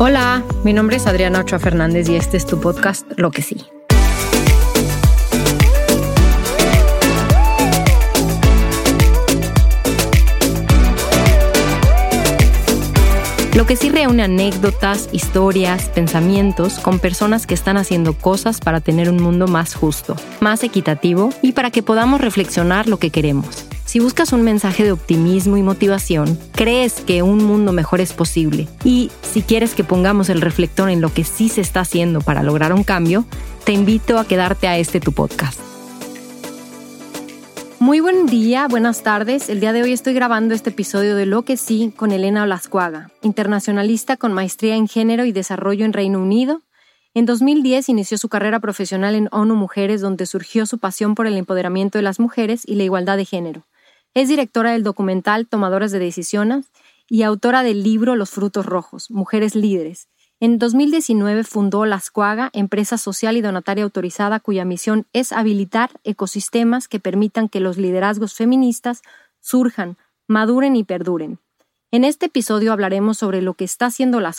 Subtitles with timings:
[0.00, 3.56] Hola, mi nombre es Adriana Ochoa Fernández y este es tu podcast Lo que sí.
[13.56, 19.10] Lo que sí reúne anécdotas, historias, pensamientos con personas que están haciendo cosas para tener
[19.10, 23.67] un mundo más justo, más equitativo y para que podamos reflexionar lo que queremos.
[23.88, 28.68] Si buscas un mensaje de optimismo y motivación, crees que un mundo mejor es posible
[28.84, 32.42] y si quieres que pongamos el reflector en lo que sí se está haciendo para
[32.42, 33.24] lograr un cambio,
[33.64, 35.58] te invito a quedarte a este tu podcast.
[37.78, 39.48] Muy buen día, buenas tardes.
[39.48, 43.10] El día de hoy estoy grabando este episodio de Lo que sí con Elena Olascuaga,
[43.22, 46.60] internacionalista con maestría en género y desarrollo en Reino Unido.
[47.14, 51.38] En 2010 inició su carrera profesional en ONU Mujeres, donde surgió su pasión por el
[51.38, 53.64] empoderamiento de las mujeres y la igualdad de género.
[54.14, 56.70] Es directora del documental Tomadoras de Decisiones
[57.08, 60.08] y autora del libro Los Frutos Rojos, Mujeres Líderes.
[60.40, 62.00] En 2019 fundó La
[62.52, 68.34] empresa social y donataria autorizada cuya misión es habilitar ecosistemas que permitan que los liderazgos
[68.34, 69.02] feministas
[69.40, 69.96] surjan,
[70.28, 71.38] maduren y perduren.
[71.90, 74.32] En este episodio hablaremos sobre lo que está haciendo La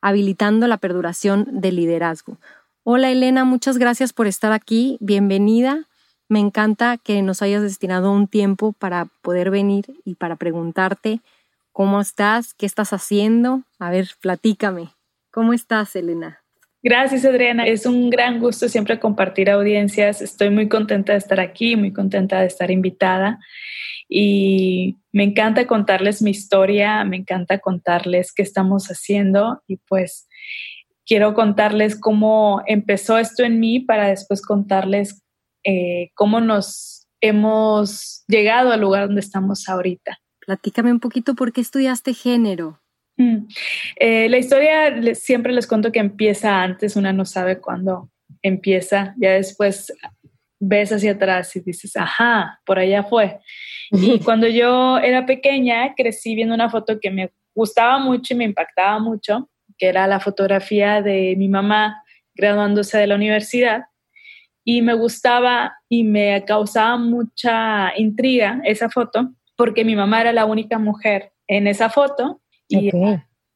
[0.00, 2.38] habilitando la perduración del liderazgo.
[2.82, 4.98] Hola Elena, muchas gracias por estar aquí.
[5.00, 5.86] Bienvenida.
[6.32, 11.20] Me encanta que nos hayas destinado un tiempo para poder venir y para preguntarte
[11.72, 13.64] cómo estás, qué estás haciendo.
[13.78, 14.88] A ver, platícame.
[15.30, 16.40] ¿Cómo estás, Elena?
[16.82, 17.66] Gracias, Adriana.
[17.66, 20.22] Es un gran gusto siempre compartir audiencias.
[20.22, 23.38] Estoy muy contenta de estar aquí, muy contenta de estar invitada.
[24.08, 30.28] Y me encanta contarles mi historia, me encanta contarles qué estamos haciendo y pues
[31.04, 35.21] quiero contarles cómo empezó esto en mí para después contarles
[35.64, 40.18] eh, cómo nos hemos llegado al lugar donde estamos ahorita.
[40.44, 42.80] Platícame un poquito por qué estudiaste género.
[43.16, 43.46] Mm.
[43.96, 48.10] Eh, la historia siempre les cuento que empieza antes, una no sabe cuándo
[48.42, 49.92] empieza, ya después
[50.58, 53.38] ves hacia atrás y dices, ajá, por allá fue.
[53.90, 58.44] Y cuando yo era pequeña, crecí viendo una foto que me gustaba mucho y me
[58.44, 62.02] impactaba mucho, que era la fotografía de mi mamá
[62.34, 63.84] graduándose de la universidad
[64.64, 70.44] y me gustaba y me causaba mucha intriga esa foto porque mi mamá era la
[70.44, 72.90] única mujer en esa foto y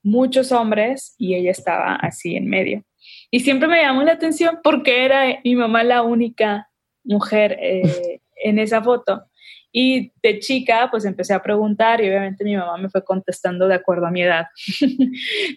[0.02, 2.84] muchos hombres y ella estaba así en medio.
[3.30, 6.70] Y siempre me llamó la atención porque era mi mamá la única
[7.04, 9.24] mujer eh, en esa foto.
[9.72, 13.74] Y de chica, pues empecé a preguntar y obviamente mi mamá me fue contestando de
[13.74, 14.46] acuerdo a mi edad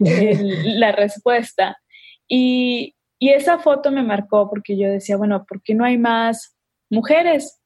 [0.66, 1.78] la respuesta.
[2.28, 6.56] Y, y esa foto me marcó porque yo decía, bueno, ¿por qué no hay más
[6.90, 7.62] mujeres?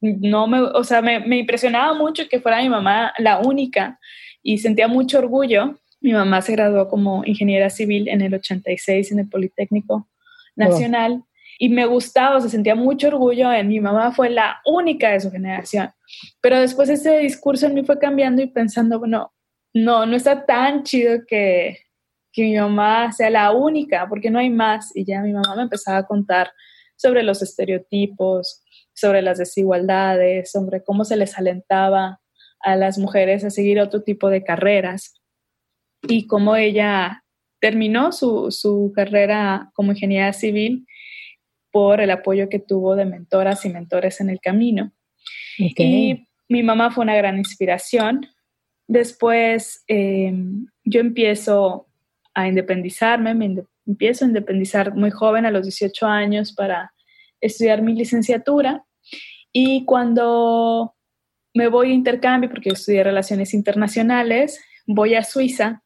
[0.00, 3.98] No me, o sea, me, me impresionaba mucho que fuera mi mamá la única
[4.42, 5.78] y sentía mucho orgullo.
[6.02, 10.06] Mi mamá se graduó como ingeniera civil en el 86 en el Politécnico
[10.54, 11.24] Nacional
[11.58, 15.20] y me gustaba, o sea, sentía mucho orgullo en mi mamá fue la única de
[15.20, 15.90] su generación.
[16.42, 19.32] Pero después ese discurso en mí fue cambiando y pensando, bueno,
[19.72, 21.78] no, no está tan chido que,
[22.34, 24.94] que mi mamá sea la única, porque no hay más.
[24.94, 26.50] Y ya mi mamá me empezaba a contar
[26.96, 28.62] sobre los estereotipos,
[28.92, 32.20] sobre las desigualdades, sobre cómo se les alentaba
[32.60, 35.14] a las mujeres a seguir otro tipo de carreras
[36.02, 37.24] y cómo ella
[37.60, 40.86] terminó su, carrera como ingeniera civil
[41.70, 44.92] por el apoyo que tuvo de mentoras y mentores en el camino.
[45.56, 48.26] Y mi mamá fue una gran inspiración.
[48.86, 51.86] Después em, yo empiezo
[52.34, 56.92] a independizarme, me empiezo a independizar muy joven, a los 18 años, para
[57.40, 58.84] estudiar mi licenciatura.
[59.52, 60.94] Y cuando
[61.54, 65.84] me voy a intercambio, porque estudié relaciones internacionales, voy a Suiza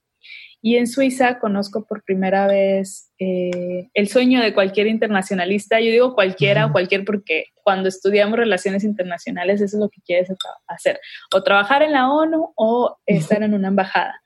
[0.61, 5.79] y en Suiza conozco por primera vez eh, el sueño de cualquier internacionalista.
[5.81, 10.29] Yo digo cualquiera o cualquier porque cuando estudiamos relaciones internacionales eso es lo que quieres
[10.67, 10.99] hacer,
[11.33, 14.21] o trabajar en la ONU o estar en una embajada.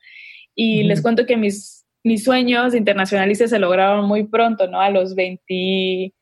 [0.55, 4.81] Y les cuento que mis mis sueños internacionalistas se lograron muy pronto, ¿no?
[4.81, 6.13] A los 20,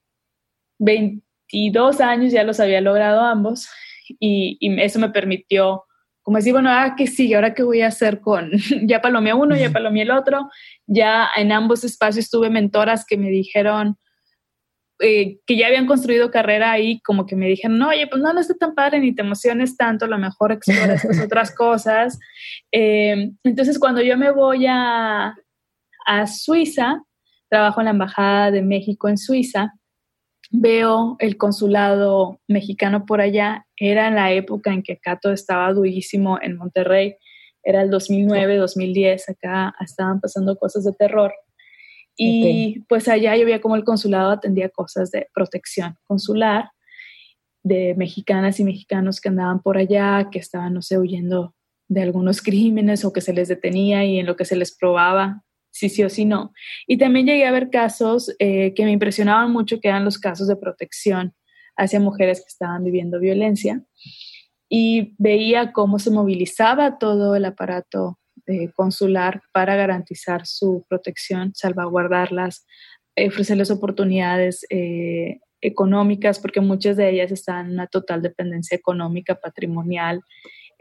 [0.79, 3.67] 22 años ya los había logrado ambos
[4.19, 5.85] y, eso me permitió,
[6.21, 7.35] como decir, bueno, ¿ahora qué sigue?
[7.35, 8.51] ¿Ahora qué voy a hacer con,
[8.83, 10.49] ya palomé uno, ya palomé el otro?
[10.85, 13.97] Ya en ambos espacios tuve mentoras que me dijeron,
[14.99, 18.33] eh, que ya habían construido carrera ahí, como que me dijeron, no, oye, pues no,
[18.33, 22.19] no está tan padre ni te emociones tanto, a lo mejor exploras otras cosas.
[22.73, 25.35] Eh, entonces, cuando yo me voy a,
[26.11, 27.03] a Suiza,
[27.49, 29.73] trabajo en la Embajada de México en Suiza,
[30.49, 36.37] veo el consulado mexicano por allá, era en la época en que todo estaba durísimo
[36.41, 37.15] en Monterrey,
[37.63, 41.33] era el 2009, 2010, acá estaban pasando cosas de terror.
[42.17, 46.69] Y pues allá yo veía como el consulado atendía cosas de protección consular
[47.63, 51.55] de mexicanas y mexicanos que andaban por allá, que estaban, no sé, huyendo
[51.87, 55.43] de algunos crímenes o que se les detenía y en lo que se les probaba
[55.71, 56.53] si sí o si no.
[56.87, 60.47] Y también llegué a ver casos eh, que me impresionaban mucho, que eran los casos
[60.47, 61.33] de protección
[61.75, 63.83] hacia mujeres que estaban viviendo violencia.
[64.69, 72.65] Y veía cómo se movilizaba todo el aparato eh, consular para garantizar su protección, salvaguardarlas,
[73.15, 80.21] ofrecerles oportunidades eh, económicas, porque muchas de ellas están en una total dependencia económica, patrimonial,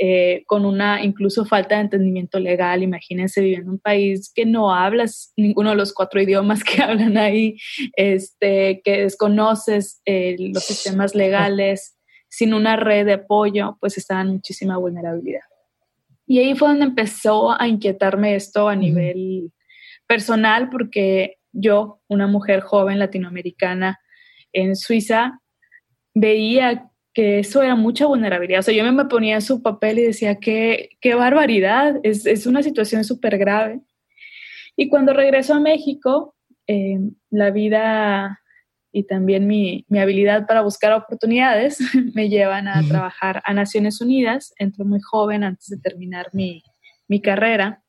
[0.02, 2.82] eh, con una incluso falta de entendimiento legal.
[2.82, 7.18] Imagínense viviendo en un país que no hablas ninguno de los cuatro idiomas que hablan
[7.18, 7.58] ahí,
[7.96, 11.98] este, que desconoces eh, los sistemas legales,
[12.30, 15.42] sin una red de apoyo, pues está en muchísima vulnerabilidad.
[16.26, 19.52] Y ahí fue donde empezó a inquietarme esto a nivel
[20.06, 24.00] personal, porque yo, una mujer joven latinoamericana
[24.54, 25.42] en Suiza,
[26.14, 28.60] veía que eso era mucha vulnerabilidad.
[28.60, 32.46] O sea, yo me ponía en su papel y decía, qué, qué barbaridad, es, es
[32.46, 33.80] una situación súper grave.
[34.76, 36.34] Y cuando regreso a México,
[36.66, 36.98] eh,
[37.30, 38.40] la vida
[38.92, 41.78] y también mi, mi, habilidad para buscar oportunidades
[42.14, 44.52] me llevan a trabajar a Naciones Unidas.
[44.58, 46.62] Entro muy joven antes de terminar mi,
[47.06, 47.82] mi carrera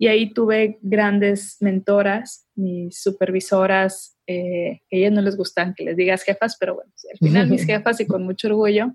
[0.00, 5.84] y ahí tuve grandes mentoras, mis supervisoras eh, que a ellas no les gustan que
[5.84, 8.94] les digas jefas, pero bueno, al final mis jefas y con mucho orgullo,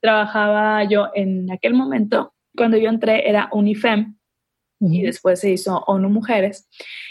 [0.00, 4.16] trabajaba yo en aquel momento, cuando yo entré era UNIFEM
[4.80, 6.70] y después se hizo ONU Mujeres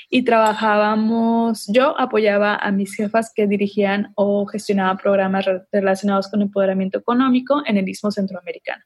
[0.09, 6.97] y trabajábamos, yo apoyaba a mis jefas que dirigían o gestionaban programas relacionados con empoderamiento
[6.97, 8.83] económico en el Istmo Centroamericano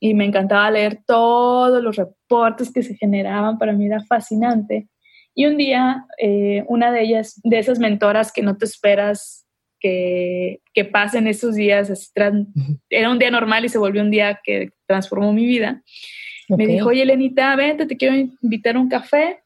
[0.00, 4.88] y me encantaba leer todos los reportes que se generaban, para mí era fascinante.
[5.34, 9.46] Y un día, eh, una de ellas, de esas mentoras que no te esperas
[9.78, 12.12] que, que pasen esos días,
[12.88, 15.82] era un día normal y se volvió un día que transformó mi vida,
[16.56, 19.40] me dijo, oye, Elenita, vente, te quiero invitar a un café,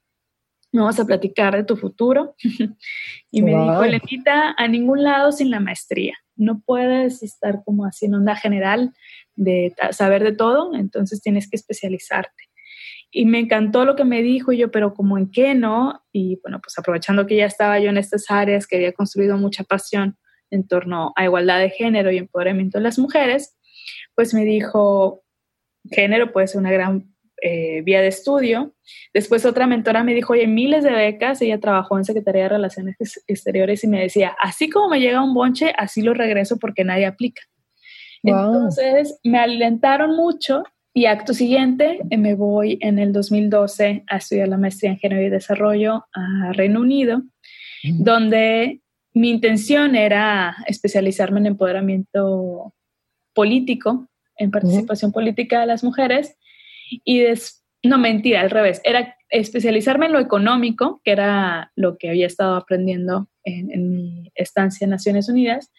[0.72, 2.34] vamos a platicar de tu futuro.
[3.30, 6.14] y me dijo, Elenita, a ningún lado sin la maestría.
[6.36, 8.92] No puedes estar como así en onda general
[9.36, 12.44] de saber de todo, entonces tienes que especializarte
[13.14, 16.60] y me encantó lo que me dijo yo, pero como en qué no, y bueno,
[16.60, 20.18] pues aprovechando que ya estaba yo en estas áreas, que había construido mucha pasión
[20.50, 23.56] en torno a igualdad de género y empoderamiento de las mujeres,
[24.16, 25.22] pues me dijo,
[25.92, 28.74] género puede ser una gran eh, vía de estudio.
[29.12, 32.96] Después otra mentora me dijo, oye, miles de becas, ella trabajó en Secretaría de Relaciones
[33.28, 37.06] Exteriores y me decía, así como me llega un bonche, así lo regreso porque nadie
[37.06, 37.42] aplica.
[38.24, 44.48] Entonces me alentaron mucho y acto siguiente, eh, me voy en el 2012 a estudiar
[44.48, 47.22] la maestría en Género y Desarrollo a Reino Unido,
[47.82, 48.80] donde
[49.12, 52.74] mi intención era especializarme en empoderamiento
[53.34, 56.36] político, en participación política de las mujeres,
[57.04, 57.24] y
[57.82, 62.54] no mentira, al revés, era especializarme en lo económico, que era lo que había estado
[62.54, 65.70] aprendiendo en, en mi estancia en Naciones Unidas,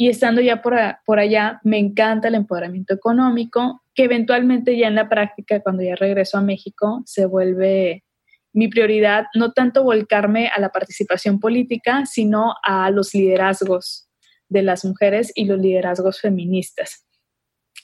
[0.00, 4.94] y estando ya por, por allá, me encanta el empoderamiento económico, que eventualmente ya en
[4.94, 8.04] la práctica, cuando ya regreso a México, se vuelve
[8.52, 14.08] mi prioridad, no tanto volcarme a la participación política, sino a los liderazgos
[14.48, 17.04] de las mujeres y los liderazgos feministas.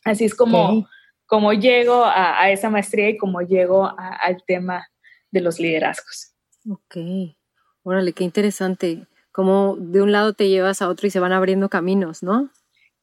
[0.05, 0.89] Así es como,
[1.27, 4.87] como llego a, esa maestría y como llego al tema
[5.33, 6.33] de los liderazgos.
[6.71, 6.97] Ok,
[7.83, 11.69] órale, qué interesante cómo de un lado te llevas a otro y se van abriendo
[11.69, 12.51] caminos, ¿no?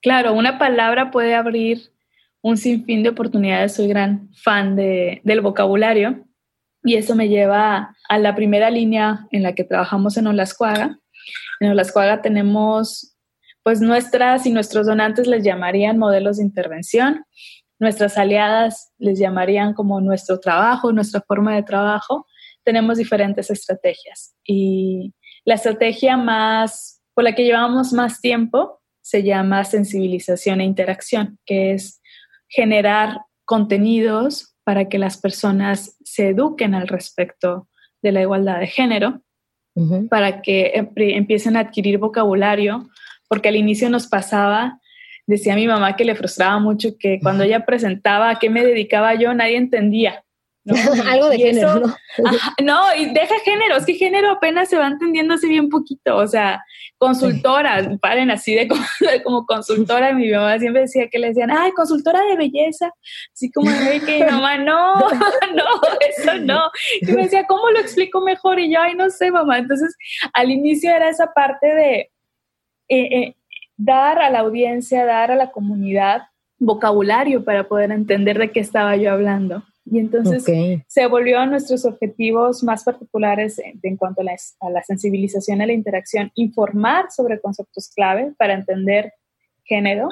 [0.01, 1.91] Claro, una palabra puede abrir
[2.41, 3.75] un sinfín de oportunidades.
[3.75, 6.23] Soy gran fan del vocabulario
[6.85, 10.97] y eso me lleva a la primera línea en la que trabajamos en Olascuaga.
[11.59, 13.13] En Olascuaga tenemos,
[13.61, 17.25] pues nuestras y nuestros donantes les llamarían modelos de intervención.
[17.77, 22.25] Nuestras aliadas les llamarían como nuestro trabajo, nuestra forma de trabajo.
[22.63, 25.13] Tenemos diferentes estrategias y
[25.45, 31.73] la estrategia más, por la que llevamos más tiempo se llama sensibilización e interacción, que
[31.73, 32.01] es
[32.47, 37.67] generar contenidos para que las personas se eduquen al respecto
[38.01, 39.21] de la igualdad de género,
[40.09, 42.89] para que empiecen a adquirir vocabulario,
[43.27, 44.79] porque al inicio nos pasaba,
[45.25, 49.15] decía mi mamá que le frustraba mucho que cuando ella presentaba a qué me dedicaba
[49.15, 50.23] yo, nadie entendía.
[51.09, 51.95] Algo de género, ¿no?
[52.61, 56.27] no, y deja género, es que género apenas se va entendiendo así bien poquito, o
[56.27, 56.63] sea,
[56.99, 58.67] consultoras, paren así de
[59.23, 62.91] como, consultora, mi mamá siempre decía que le decían, ay, consultora de belleza,
[63.33, 64.95] así como de que mamá, no,
[65.55, 65.65] no,
[66.07, 66.69] eso no,
[67.01, 68.59] y me decía, ¿cómo lo explico mejor?
[68.59, 69.95] Y yo, ay, no sé, mamá, entonces
[70.33, 72.11] al inicio era esa parte de
[72.87, 73.35] eh, eh,
[73.77, 76.23] dar a la audiencia, dar a la comunidad
[76.59, 79.63] vocabulario para poder entender de qué estaba yo hablando.
[79.91, 80.45] Y entonces
[80.87, 86.31] se volvió a nuestros objetivos más particulares en, cuanto a la, sensibilización a la interacción,
[86.35, 89.13] informar sobre conceptos clave para entender
[89.65, 90.07] género.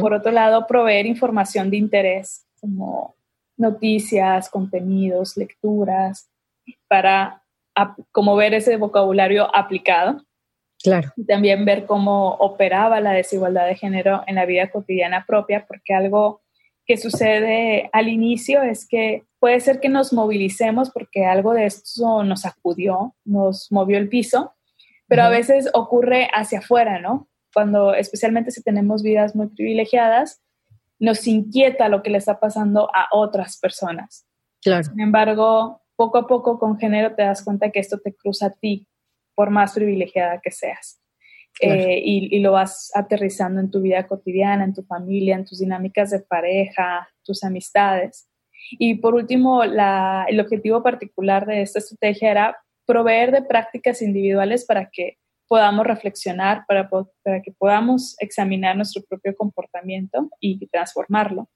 [0.00, 3.16] Por otro lado, proveer información de interés como
[3.56, 6.30] noticias, contenidos, lecturas,
[6.86, 7.42] para
[8.12, 10.22] como ver ese vocabulario aplicado.
[10.80, 11.10] Claro.
[11.16, 15.94] Y también ver cómo operaba la desigualdad de género en la vida cotidiana propia, porque
[15.94, 16.43] algo
[16.86, 22.22] que sucede al inicio es que puede ser que nos movilicemos porque algo de esto
[22.24, 24.52] nos sacudió, nos movió el piso,
[25.06, 27.28] pero a veces ocurre hacia afuera, ¿no?
[27.52, 30.42] Cuando especialmente si tenemos vidas muy privilegiadas,
[30.98, 34.26] nos inquieta lo que le está pasando a otras personas.
[34.62, 34.84] Claro.
[34.84, 38.50] Sin embargo, poco a poco con género te das cuenta que esto te cruza a
[38.50, 38.88] ti,
[39.34, 41.00] por más privilegiada que seas.
[41.60, 46.10] Eh, y, lo vas aterrizando en tu vida cotidiana, en tu familia, en tus dinámicas
[46.10, 48.28] de pareja, tus amistades.
[48.72, 52.56] Y por último, el objetivo particular de esta estrategia era
[52.86, 59.34] proveer de prácticas individuales para que podamos reflexionar, para, para que podamos examinar nuestro propio
[59.36, 61.48] comportamiento y transformarlo.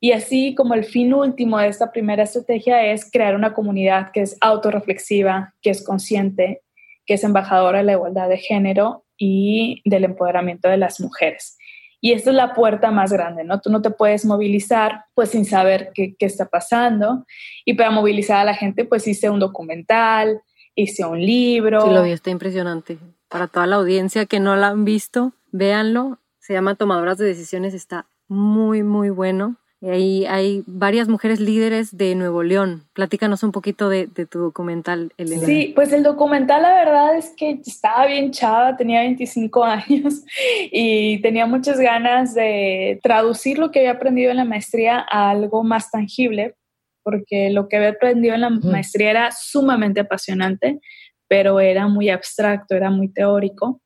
[0.00, 4.20] Y así como el fin último de esta primera estrategia es crear una comunidad que
[4.20, 6.62] es autorreflexiva, que es consciente,
[7.04, 11.56] que es embajadora de la igualdad de género y del empoderamiento de las mujeres.
[12.00, 13.60] Y esta es la puerta más grande, ¿no?
[13.60, 17.24] Tú no te puedes movilizar pues sin saber qué, qué está pasando.
[17.64, 20.40] Y para movilizar a la gente pues hice un documental,
[20.74, 21.80] hice un libro.
[21.80, 22.98] Sí, lo vi, está impresionante.
[23.28, 26.18] Para toda la audiencia que no la han visto, véanlo.
[26.38, 29.56] Se llama Tomadoras de Decisiones, está muy, muy bueno.
[29.90, 32.82] Ahí hay varias mujeres líderes de Nuevo León.
[32.92, 35.46] Platícanos un poquito de, tu documental, Elena.
[35.46, 40.24] Sí, pues el documental la verdad es que estaba bien chava, tenía 25 años
[40.72, 45.62] y tenía muchas ganas de traducir lo que había aprendido en la maestría a algo
[45.62, 46.56] más tangible,
[47.02, 50.80] porque lo que había aprendido en la maestría era sumamente apasionante,
[51.28, 53.80] pero era muy abstracto, era muy teórico.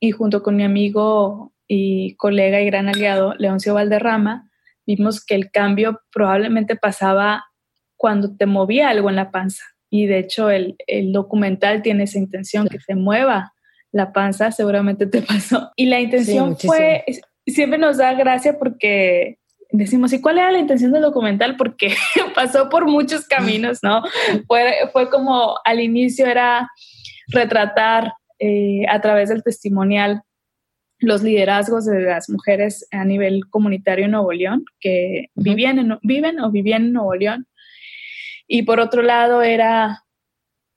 [0.00, 4.49] Y junto con mi amigo y colega y gran aliado, Leoncio Valderrama,
[4.96, 7.44] vimos que el cambio probablemente pasaba
[7.96, 9.62] cuando te movía algo en la panza.
[9.90, 10.76] Y de hecho el,
[11.12, 13.52] documental tiene esa intención, que te mueva
[13.92, 15.70] la panza, seguramente te pasó.
[15.76, 17.04] Y la intención fue,
[17.46, 19.38] siempre nos da gracia porque
[19.70, 21.56] decimos, ¿y cuál era la intención del documental?
[21.56, 21.94] Porque
[22.34, 24.02] pasó por muchos caminos, ¿no?
[24.48, 26.68] Fue, fue como al inicio era
[27.28, 30.22] retratar eh, a través del testimonial
[31.00, 36.50] los liderazgos de las mujeres a nivel comunitario en Nuevo León, que vivían viven o
[36.50, 37.46] vivían en Nuevo León.
[38.46, 40.04] Y por otro lado era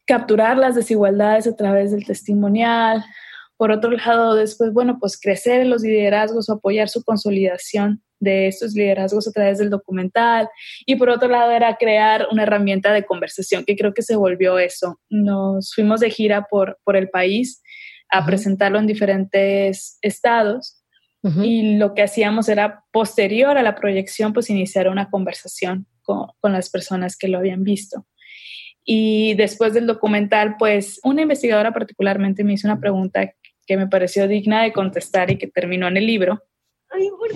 [0.05, 3.03] capturar las desigualdades a través del testimonial.
[3.57, 8.47] Por otro lado, después, bueno, pues crecer en los liderazgos o apoyar su consolidación de
[8.47, 10.49] estos liderazgos a través del documental.
[10.85, 14.57] Y por otro lado era crear una herramienta de conversación, que creo que se volvió
[14.59, 14.99] eso.
[15.09, 17.61] Nos fuimos de gira por, por el país
[18.13, 20.79] a presentarlo en diferentes estados.
[21.41, 26.51] Y lo que hacíamos era, posterior a la proyección, pues iniciar una conversación con, con,
[26.51, 28.05] las personas que lo habían visto.
[28.83, 33.33] Y después del documental, pues una investigadora particularmente me hizo una pregunta
[33.65, 36.43] que me pareció digna de contestar y que terminó en el libro.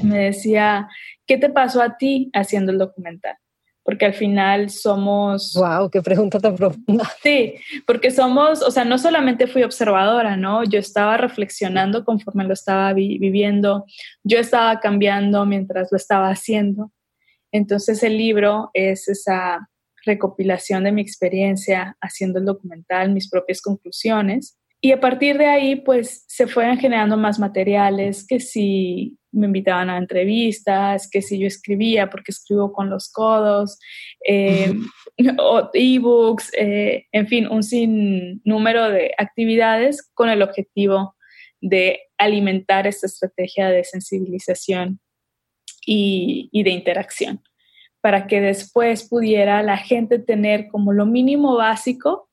[0.03, 0.89] Me decía,
[1.25, 3.37] ¿qué te pasó a ti haciendo el documental?
[3.87, 5.53] Porque al final somos...
[5.53, 5.89] ¡Wow!
[5.89, 7.09] ¡Qué pregunta tan profunda!
[7.23, 7.53] Sí,
[7.85, 10.65] porque somos, o sea, no solamente fui observadora, ¿no?
[10.65, 13.85] Yo estaba reflexionando conforme lo estaba viviendo,
[14.25, 16.91] yo estaba cambiando mientras lo estaba haciendo.
[17.53, 19.69] Entonces el libro es esa
[20.05, 24.57] recopilación de mi experiencia haciendo el documental, mis propias conclusiones.
[24.79, 29.89] Y a partir de ahí, pues se fueron generando más materiales, que si me invitaban
[29.89, 33.79] a entrevistas, que si yo escribía, porque escribo con los codos,
[34.27, 34.73] eh,
[35.73, 41.15] ebooks, eh, en fin, un sinnúmero de actividades con el objetivo
[41.59, 44.99] de alimentar esta estrategia de sensibilización
[45.85, 47.41] y, y de interacción,
[47.99, 52.29] para que después pudiera la gente tener como lo mínimo básico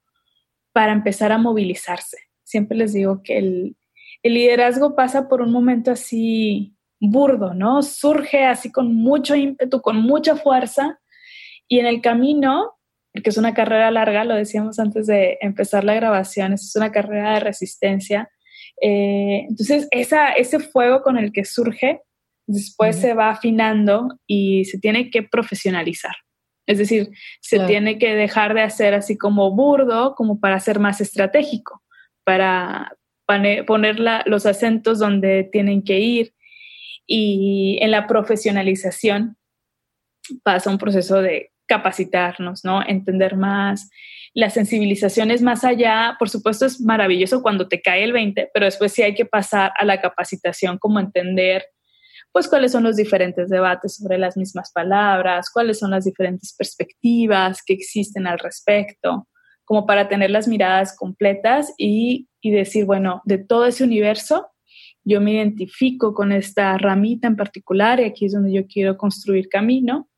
[0.73, 2.19] para empezar a movilizarse.
[2.45, 3.77] Siempre les digo que el,
[4.23, 7.83] el liderazgo pasa por un momento así burdo, ¿no?
[7.83, 10.99] Surge así con mucho ímpetu, con mucha fuerza
[11.69, 12.73] Y en el camino,
[13.13, 17.35] porque es una carrera larga, lo decíamos antes de empezar la grabación, es una carrera
[17.35, 18.31] de resistencia.
[18.83, 22.03] Eh, entonces, esa, ese fuego con el que surge,
[22.47, 26.15] después se va afinando y se tiene que profesionalizar.
[26.67, 27.11] Es decir,
[27.41, 31.83] se tiene que dejar de hacer así como burdo, como para ser más estratégico,
[32.25, 36.35] para poner los acentos donde tienen que ir.
[37.07, 39.37] Y en la profesionalización
[40.43, 42.83] pasa un proceso de capacitarnos, ¿no?
[42.87, 43.91] Entender más.
[44.35, 48.67] La sensibilización es más allá, por supuesto es maravilloso cuando te cae el 20, pero
[48.67, 51.65] después sí hay que pasar a la capacitación, como entender
[52.33, 57.63] pues cuáles son los diferentes debates sobre las mismas palabras, cuáles son las diferentes perspectivas
[57.65, 59.29] que existen al respecto,
[59.65, 64.49] como para tener las miradas completas y, decir, bueno, de todo ese universo,
[65.03, 69.49] yo me identifico con esta ramita en particular y aquí es donde yo quiero construir
[69.49, 70.09] camino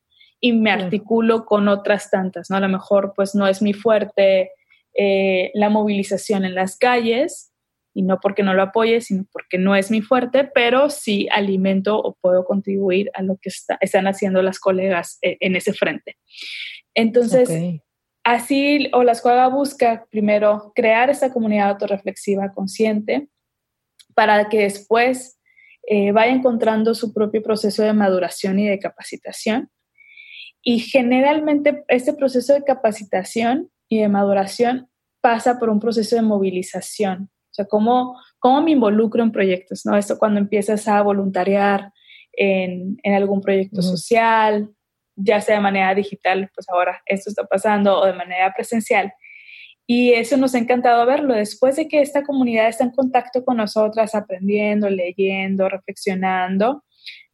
[0.40, 2.56] y me articulo con otras tantas, ¿no?
[2.56, 4.50] A lo mejor pues no es mi fuerte
[4.94, 7.52] eh, la movilización en las calles,
[7.96, 11.98] y no porque no lo apoye, sino porque no es mi fuerte, pero sí alimento
[11.98, 13.48] o puedo contribuir a lo que
[13.80, 16.18] están haciendo las colegas eh, en ese frente.
[16.94, 17.48] Entonces,
[18.26, 23.28] así Olascuaga busca primero crear esta comunidad autorreflexiva consciente
[24.14, 25.38] para que después
[25.88, 29.70] eh, vaya encontrando su propio proceso de maduración y de capacitación.
[30.62, 34.90] Y generalmente este proceso de capacitación y de maduración
[35.20, 39.86] pasa por un proceso de movilización o sea, ¿cómo, cómo me involucro en proyectos?
[39.86, 39.96] ¿no?
[39.96, 41.90] Esto cuando empiezas a voluntariar
[42.32, 44.68] en, en algún proyecto social,
[45.16, 49.12] ya sea de manera digital, pues ahora esto está pasando, o de manera presencial.
[49.86, 51.34] Y eso nos ha encantado verlo.
[51.34, 56.84] Después de que esta comunidad está en contacto con nosotras, aprendiendo, leyendo, reflexionando,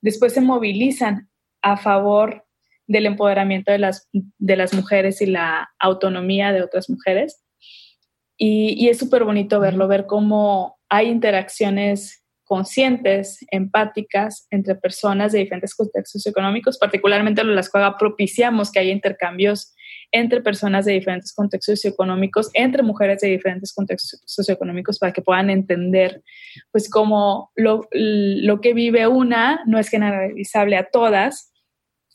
[0.00, 1.28] después se movilizan
[1.62, 2.44] a favor
[2.86, 7.42] del empoderamiento de las, de las mujeres y la autonomía de otras mujeres.
[8.36, 12.21] Y, es súper bonito verlo, ver cómo hay interacciones
[12.52, 18.92] conscientes, empáticas entre personas de diferentes contextos económicos, particularmente en la escuela propiciamos que haya
[18.92, 19.74] intercambios
[20.10, 25.48] entre personas de diferentes contextos socioeconómicos, entre mujeres de diferentes contextos socioeconómicos, para que puedan
[25.48, 26.22] entender,
[26.70, 31.54] pues, cómo lo, lo que vive una no es generalizable a todas.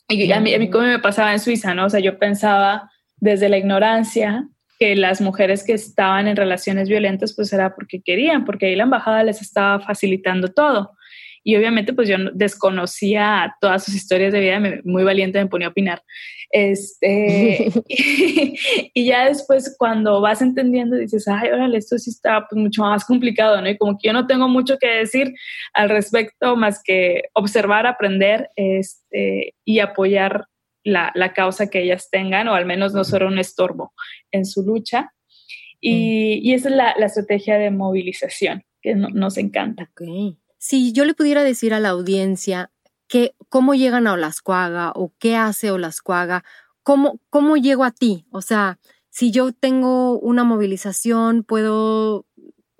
[0.08, 1.86] Y a mí, a mí como me pasaba en Suiza, ¿no?
[1.86, 4.48] O sea, yo pensaba desde la ignorancia
[4.78, 8.84] que las mujeres que estaban en relaciones violentas pues era porque querían, porque ahí la
[8.84, 10.92] embajada les estaba facilitando todo.
[11.44, 15.70] Y obviamente pues yo desconocía todas sus historias de vida, muy valiente me ponía a
[15.70, 16.02] opinar.
[16.50, 17.70] Este,
[18.94, 23.04] y, ya después cuando vas entendiendo dices, ay, órale, esto sí está pues, mucho más
[23.04, 23.68] complicado, ¿no?
[23.68, 25.32] Y como que yo no tengo mucho que decir
[25.74, 30.46] al respecto más que observar, aprender este, y apoyar
[30.84, 33.92] la, la, causa que ellas tengan o al menos no ser un estorbo
[34.30, 35.12] en su lucha.
[35.80, 36.46] Y, mm.
[36.46, 39.90] y esa es la, la, estrategia de movilización que nos encanta.
[40.58, 42.70] Si yo le pudiera decir a la audiencia
[43.06, 46.44] que cómo llegan a Olascuaga o qué hace Olascuaga,
[46.82, 48.78] cómo, cómo llego a ti, o sea,
[49.10, 52.26] si yo tengo una movilización, puedo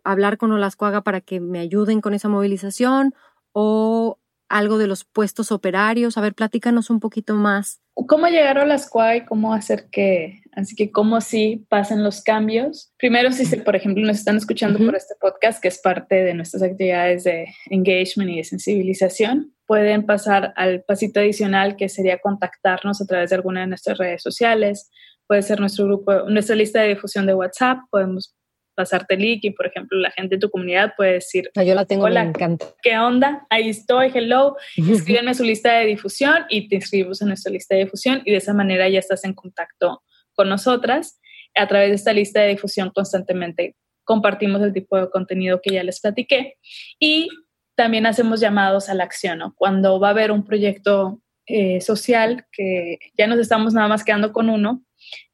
[0.05, 3.15] hablar con Olascuaga para que me ayuden con esa movilización
[3.53, 6.17] o algo de los puestos operarios.
[6.19, 7.81] A ver, platícanos un poquito más.
[8.07, 12.93] ¿Cómo llegaron las y cómo hacer que, así que cómo sí pasen los cambios?
[12.97, 16.63] Primero, si por ejemplo nos están escuchando por este podcast, que es parte de nuestras
[16.63, 23.07] actividades de engagement y de sensibilización, pueden pasar al pasito adicional que sería contactarnos a
[23.07, 24.91] través de alguna de nuestras redes sociales.
[25.27, 27.79] Puede ser nuestro grupo, nuestra lista de difusión de WhatsApp.
[27.91, 28.35] Podemos
[28.79, 31.85] pasarte el link y, por ejemplo, la gente de tu comunidad puede decir, yo la
[31.85, 32.67] tengo, Hola, me encanta.
[32.81, 33.45] ¿Qué onda?
[33.51, 34.57] Ahí estoy, hello.
[34.77, 38.37] Escríbeme su lista de difusión y te inscribimos en nuestra lista de difusión y de
[38.37, 41.21] esa manera ya estás en contacto con nosotras.
[41.57, 45.83] A través de esta lista de difusión constantemente compartimos el tipo de contenido que ya
[45.83, 46.55] les platiqué
[47.01, 47.29] y
[47.75, 49.55] también hacemos llamados a la acción, ¿no?
[49.57, 54.33] Cuando va a haber un proyecto eh, social que ya nos estamos nada más quedando
[54.33, 54.85] con uno,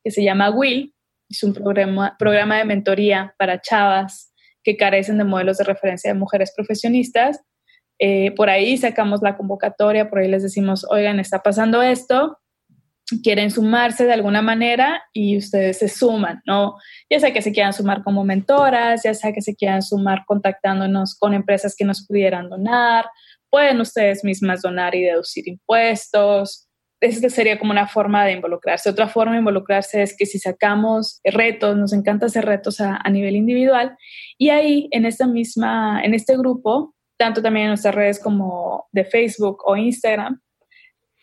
[0.02, 0.93] que se llama Will,
[1.28, 4.32] es un programa, programa de mentoría para chavas
[4.62, 7.40] que carecen de modelos de referencia de mujeres profesionistas.
[7.98, 12.38] Eh, por ahí sacamos la convocatoria, por ahí les decimos, oigan, está pasando esto,
[13.22, 16.76] quieren sumarse de alguna manera y ustedes se suman, ¿no?
[17.10, 21.14] Ya sea que se quieran sumar como mentoras, ya sea que se quieran sumar contactándonos
[21.14, 23.06] con empresas que nos pudieran donar,
[23.50, 26.63] pueden ustedes mismas donar y deducir impuestos,
[27.04, 28.90] esta sería como una forma de involucrarse.
[28.90, 33.36] Otra forma de involucrarse es que si sacamos retos, nos encanta hacer retos a, nivel
[33.36, 33.96] individual,
[34.38, 39.04] y ahí en esta misma, en este grupo, tanto también en nuestras redes como de
[39.04, 40.40] Facebook o Instagram,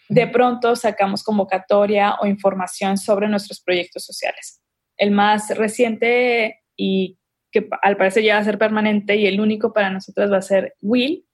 [0.10, 4.62] de pronto sacamos convocatoria o información sobre nuestros proyectos sociales.
[4.98, 7.18] El más reciente y
[7.52, 10.42] que al parecer ya va a ser permanente y el único para nosotras va a
[10.42, 11.26] ser Will,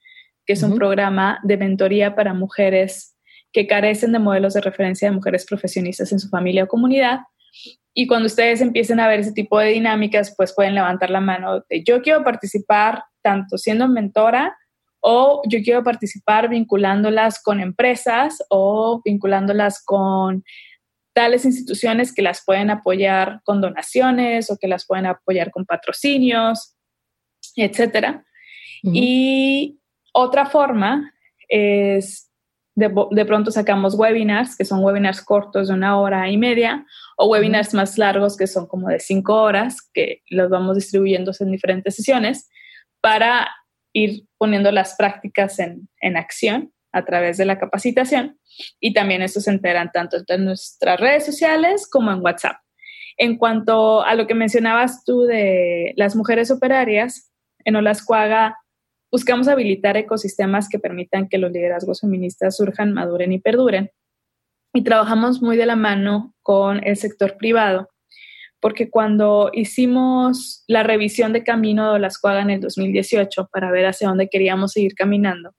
[0.46, 3.17] que es un programa de mentoría para mujeres
[3.58, 7.22] que carecen de modelos de referencia de mujeres profesionistas en su familia o comunidad.
[7.92, 11.66] Y cuando ustedes empiecen a ver ese tipo de dinámicas, pues pueden levantar la mano
[11.68, 14.56] de yo quiero participar tanto siendo mentora
[15.00, 20.44] o yo quiero participar vinculándolas con empresas o vinculándolas con
[21.14, 26.76] tales instituciones que las pueden apoyar con donaciones o que las pueden apoyar con patrocinios,
[27.56, 28.24] etcétera.
[28.84, 29.80] Y
[30.14, 31.12] otra forma
[31.50, 32.27] es
[32.78, 36.86] de, de, pronto sacamos webinars, que son webinars cortos de una hora y media,
[37.18, 41.52] o webinars más largos, que son como de cinco horas, que los vamos distribuyendo en
[41.52, 42.48] diferentes sesiones,
[43.02, 43.50] para
[43.94, 48.38] ir poniendo las prácticas en, en acción a través de la capacitación
[48.80, 52.58] y también eso se enteran tanto en nuestras redes sociales como en WhatsApp.
[53.18, 57.32] En cuanto a lo que mencionabas tú de las mujeres operarias,
[57.66, 58.56] en Olascuaga
[59.12, 63.92] buscamos habilitar ecosistemas que permitan que los liderazgos feministas surjan, maduren y perduren.
[64.74, 67.90] Y trabajamos muy de la mano con el sector privado,
[68.60, 74.10] porque cuando hicimos la revisión de camino de Olascuaga en el 2018 para ver hacia
[74.10, 75.54] dónde queríamos seguir caminando,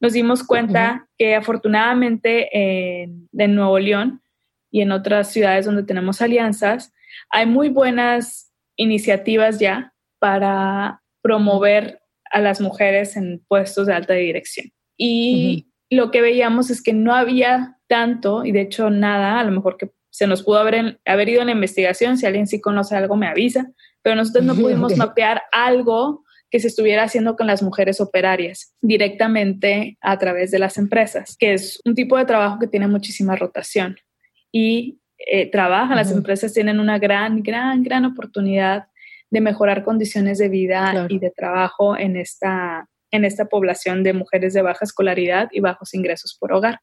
[0.00, 4.22] nos dimos cuenta que afortunadamente en, Nuevo León
[4.70, 6.92] y en otras ciudades donde tenemos alianzas,
[7.30, 12.01] hay muy buenas iniciativas ya para promover
[12.32, 14.70] a las mujeres en puestos de alta dirección.
[14.96, 19.52] Y lo que veíamos es que no había tanto, y de hecho nada, a lo
[19.52, 22.96] mejor que se nos pudo haber, haber ido en la investigación, si alguien sí conoce
[22.96, 23.70] algo me avisa,
[24.02, 29.96] pero nosotros no pudimos mapear algo que se estuviera haciendo con las mujeres operarias directamente
[30.02, 33.96] a través de las empresas, que es un tipo de trabajo que tiene muchísima rotación.
[34.50, 38.84] Y eh, trabajan, las empresas tienen una gran, gran, gran oportunidad
[39.32, 44.52] de mejorar condiciones de vida y de trabajo en esta, en esta población de mujeres
[44.52, 46.80] de baja escolaridad y bajos ingresos por hogar.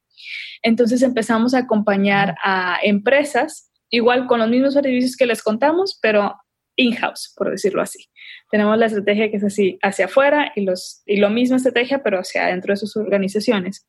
[0.60, 6.34] Entonces empezamos a acompañar a empresas, igual con los mismos servicios que les contamos, pero
[6.74, 8.06] in-house, por decirlo así.
[8.50, 12.18] Tenemos la estrategia que es así, hacia afuera y, los, y lo mismo estrategia, pero
[12.18, 13.86] hacia adentro de sus organizaciones,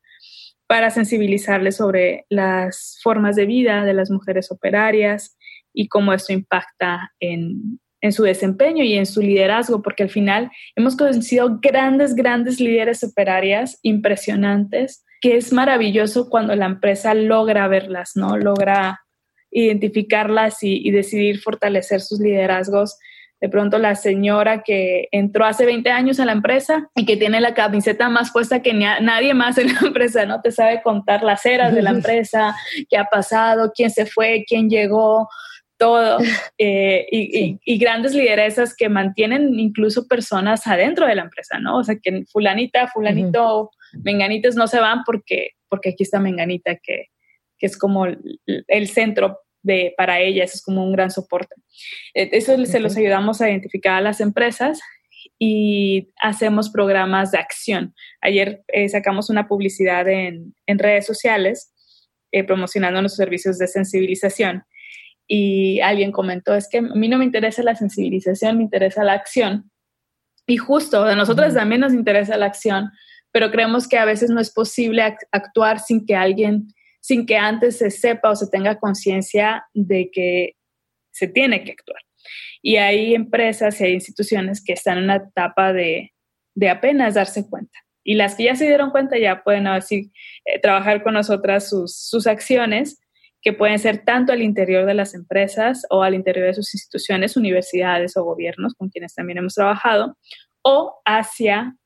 [0.68, 5.36] para sensibilizarles sobre las formas de vida de las mujeres operarias
[5.74, 10.50] y cómo esto impacta en, en su desempeño y en su liderazgo, porque al final
[10.74, 18.12] hemos conocido grandes, grandes líderes operarias impresionantes, que es maravilloso cuando la empresa logra verlas,
[18.16, 18.36] ¿no?
[18.36, 19.00] Logra
[19.52, 22.98] identificarlas y, decidir fortalecer sus liderazgos.
[23.40, 27.40] De pronto la señora que entró hace 20 años a la empresa y que tiene
[27.40, 30.40] la camiseta más puesta que nadie más en la empresa, ¿no?
[30.40, 32.56] Te sabe contar las eras de la empresa,
[32.90, 35.28] qué ha pasado, quién se fue, quién llegó,
[35.82, 36.18] todo.
[36.58, 41.78] Eh, y, y, grandes lideresas que mantienen incluso personas adentro de la empresa, ¿no?
[41.78, 43.70] O sea, que fulanita, fulanito,
[44.04, 47.06] menganitos no se van porque, porque aquí está menganita que,
[47.58, 51.56] que es como el centro de, para ellas, es como un gran soporte.
[52.14, 54.80] Eh, eso se los ayudamos a identificar a las empresas
[55.36, 57.92] y hacemos programas de acción.
[58.20, 61.72] Ayer eh, sacamos una publicidad en, en redes sociales
[62.30, 64.62] eh, promocionando nuestros servicios de sensibilización
[65.26, 69.14] y alguien comentó, es que a mí no me interesa la sensibilización, me interesa la
[69.14, 69.70] acción.
[70.46, 72.90] Y justo, a nosotros también nos interesa la acción,
[73.30, 76.68] pero creemos que a veces no es posible actuar sin que alguien
[77.02, 80.54] sin que antes se sepa o se tenga conciencia de que
[81.10, 82.00] se tiene que actuar.
[82.62, 86.12] Y hay empresas y hay instituciones que están en una etapa de,
[86.70, 87.76] apenas darse cuenta.
[88.04, 90.12] Y las que ya se dieron cuenta ya pueden así
[90.44, 93.00] eh, trabajar con nosotras sus, sus acciones,
[93.42, 97.36] que pueden ser tanto al interior de las empresas o al interior de sus instituciones,
[97.36, 100.16] universidades o gobiernos con quienes también hemos trabajado,
[100.62, 101.76] o hacia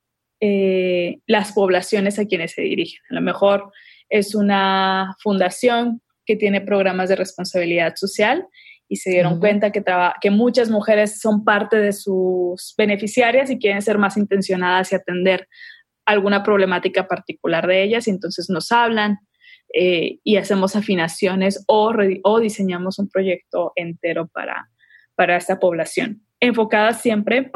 [0.40, 3.00] eh, las poblaciones a quienes se dirigen.
[3.08, 3.72] A lo mejor
[4.10, 8.46] es una fundación que tiene programas de responsabilidad social
[8.86, 9.82] y se dieron cuenta que,
[10.20, 15.48] que muchas mujeres son parte de sus beneficiarias y quieren ser más intencionadas y atender
[16.04, 19.18] alguna problemática particular de ellas y entonces nos hablan
[19.74, 24.70] eh, y hacemos afinaciones o, o diseñamos un proyecto entero para,
[25.14, 27.50] para esta población, enfocada siempre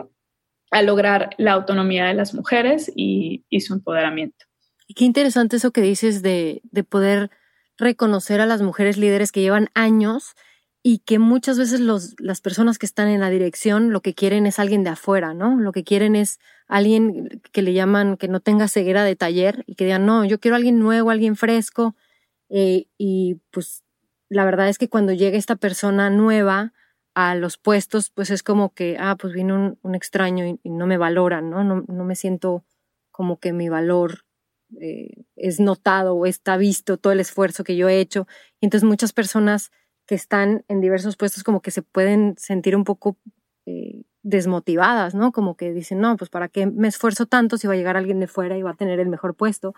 [0.71, 4.47] a lograr la autonomía de las mujeres y su empoderamiento.
[4.95, 7.31] Qué interesante eso que dices de, de poder
[7.79, 10.35] reconocer a las mujeres líderes que llevan años
[10.83, 14.59] y que muchas veces las personas que están en la dirección lo que quieren es
[14.59, 15.59] alguien de afuera, ¿no?
[15.61, 19.75] Lo que quieren es alguien que le llaman que no tenga ceguera de taller y
[19.75, 21.95] que digan, no, yo quiero alguien nuevo, alguien fresco.
[22.51, 23.85] Eh, y pues
[24.29, 26.73] la verdad es que cuando llega esta persona nueva
[27.15, 30.99] a los puestos, pues es como que, ah, pues vino un, extraño y, no me
[30.99, 31.65] valoran, ¿no?
[31.65, 31.85] ¿no?
[31.87, 32.05] ¿no?
[32.05, 32.65] me siento
[33.11, 34.25] como que mi valor
[34.81, 38.27] eh, es notado o está visto todo el esfuerzo que yo he hecho.
[38.61, 39.71] Y entonces muchas personas
[40.07, 43.17] que están en diversos puestos como que se pueden sentir un poco
[43.67, 45.33] eh, desmotivadas, ¿no?
[45.33, 48.21] Como que dicen, no, pues para qué me esfuerzo tanto si va a llegar alguien
[48.21, 49.75] de fuera y va a tener el mejor puesto.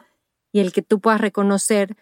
[0.53, 1.97] Y el que tú puedas reconocer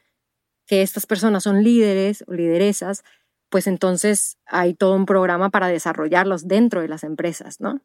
[0.70, 3.02] que estas personas son líderes o lideresas,
[3.48, 7.80] pues entonces hay todo un programa para desarrollarlos dentro de las empresas, ¿no?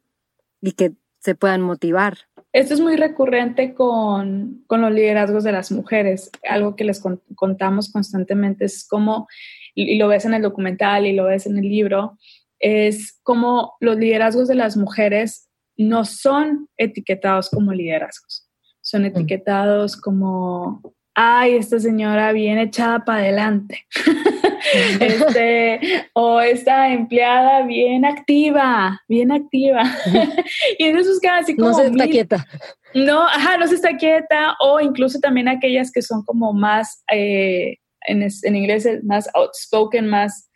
[0.60, 2.16] Y que se puedan motivar.
[2.52, 6.30] Esto es muy recurrente con, los liderazgos de las mujeres.
[6.48, 7.02] Algo que les
[7.34, 9.26] contamos constantemente es como,
[9.74, 12.16] y lo ves en el documental y lo ves en el libro,
[12.60, 18.48] es como los liderazgos de las mujeres no son etiquetados como liderazgos,
[18.80, 19.06] son mm.
[19.06, 23.86] etiquetados como, ay, esta señora bien echada para adelante.
[25.00, 25.80] este,
[26.12, 29.82] o esta empleada bien activa, bien activa.
[30.78, 31.70] y entonces queda así como...
[31.70, 32.46] No se está quieta.
[32.94, 37.78] No, ajá, no se está quieta, o incluso también aquellas que son como más, eh,
[38.06, 40.50] en, en inglés, más outspoken, más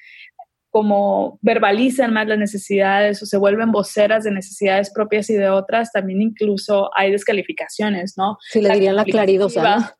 [0.68, 5.90] como verbalizan más las necesidades o se vuelven voceras de necesidades propias y de otras,
[5.90, 8.38] también incluso hay descalificaciones, ¿no?
[8.52, 9.96] Sí, le dirían la claridosa.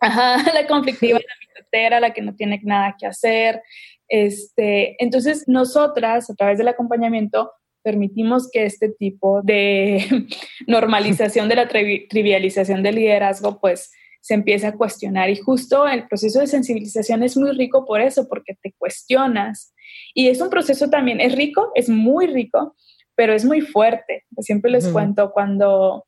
[0.00, 3.62] Ajá, la conflictiva, la mitotera, la que no tiene nada que hacer.
[4.08, 10.26] Este, entonces, nosotras, a través del acompañamiento, permitimos que este tipo de
[10.66, 15.30] normalización de la trivialización del liderazgo, pues, se empiece a cuestionar.
[15.30, 19.72] Y justo el proceso de sensibilización es muy rico por eso, porque te cuestionas.
[20.14, 22.76] Y es un proceso también, es rico, es muy rico,
[23.14, 24.24] pero es muy fuerte.
[24.40, 26.07] Siempre les cuento cuando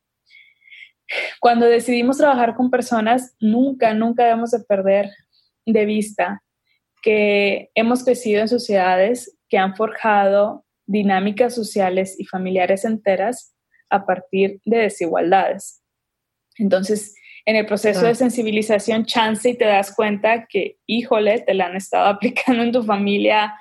[1.39, 5.09] cuando decidimos trabajar con personas, nunca, nunca debemos de perder
[5.65, 6.41] de vista
[7.01, 13.55] que hemos crecido en sociedades que han forjado dinámicas sociales y familiares enteras
[13.89, 15.81] a partir de desigualdades.
[16.57, 21.65] Entonces, en el proceso de sensibilización, chance y te das cuenta que, híjole, te la
[21.65, 23.53] han estado aplicando en tu familia.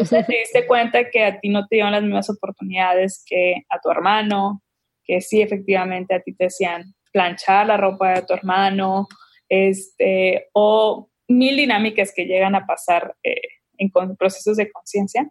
[0.00, 3.62] O sea, te diste cuenta que a ti no te dieron las mismas oportunidades que
[3.68, 4.62] a tu hermano,
[5.04, 9.08] que sí, efectivamente, a ti te decían, planchar la ropa de tu hermano,
[9.48, 13.40] este, o mil dinámicas que llegan a pasar eh,
[13.78, 15.30] en procesos de conciencia.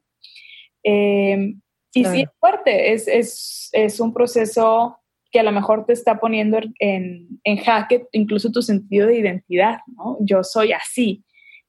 [0.84, 1.62] Em,
[1.94, 4.98] y sí, es fuerte, es, es, es, un proceso
[5.32, 9.80] que a lo mejor te está poniendo en, en jaque incluso tu sentido de identidad,
[9.88, 10.18] ¿no?
[10.22, 11.24] Yo soy así.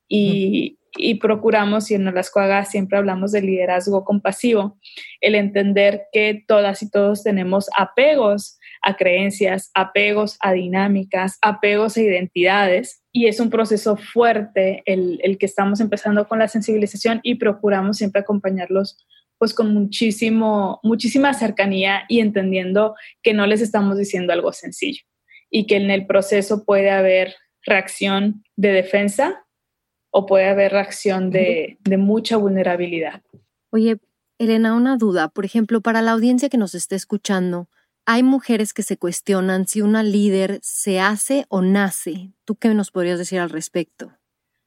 [0.07, 4.79] Y, y procuramos, y en las cuagas siempre hablamos de liderazgo compasivo,
[5.21, 12.03] el entender que todas y todos tenemos apegos a creencias, apegos a dinámicas, apegos a
[12.03, 13.03] identidades.
[13.13, 17.97] Y es un proceso fuerte el, el que estamos empezando con la sensibilización y procuramos
[17.97, 18.99] siempre acompañarlos
[19.39, 25.03] pues con muchísimo, muchísima cercanía y entendiendo que no les estamos diciendo algo sencillo
[25.51, 29.45] y que en el proceso puede haber reacción de defensa
[30.11, 33.23] o puede haber reacción de, de mucha vulnerabilidad.
[33.71, 33.99] Oye,
[34.39, 35.29] Elena, una duda.
[35.29, 37.69] Por ejemplo, para la audiencia que nos esté escuchando,
[38.11, 42.33] hay mujeres que se cuestionan si una líder se hace o nace.
[42.47, 44.11] ¿Tú qué nos podrías decir al respecto?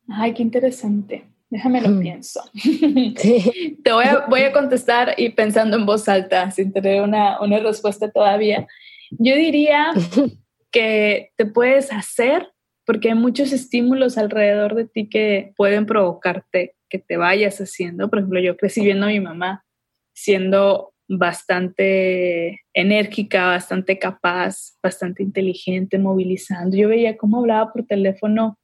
[0.07, 1.25] Ay, qué interesante.
[1.49, 1.99] Déjame lo mm.
[2.01, 2.43] pienso.
[2.53, 7.57] Te voy a, voy a, contestar y pensando en voz alta, sin tener una, una
[7.57, 8.67] respuesta todavía.
[9.09, 9.87] Yo diría
[10.71, 12.47] que te puedes hacer
[12.85, 18.07] porque hay muchos estímulos alrededor de ti que pueden provocarte que te vayas haciendo.
[18.07, 19.65] Por ejemplo, yo crecí viendo a mi mamá
[20.13, 26.77] siendo bastante enérgica, bastante capaz, bastante inteligente, movilizando.
[26.77, 28.57] Yo veía cómo hablaba por teléfono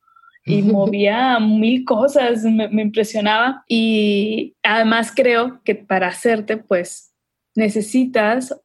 [0.45, 3.65] y movía mil cosas, me, impresionaba.
[3.67, 7.13] Y además creo que para hacerte, pues
[7.53, 8.57] necesitas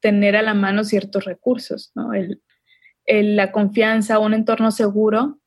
[0.00, 2.12] tener a la mano ciertos recursos, ¿no?
[2.12, 2.42] El,
[3.06, 5.40] la confianza, un entorno seguro